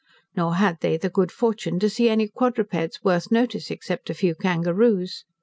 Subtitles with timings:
[0.35, 4.33] Nor had they the good fortune to see any quadrupeds worth notice, except a few
[4.33, 5.25] kangaroos.